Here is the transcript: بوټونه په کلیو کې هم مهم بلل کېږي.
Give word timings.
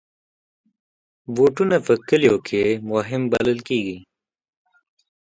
بوټونه 1.35 1.77
په 1.85 1.93
کلیو 2.07 2.35
کې 2.47 2.61
هم 2.73 2.81
مهم 2.93 3.21
بلل 3.31 3.59
کېږي. 3.67 3.97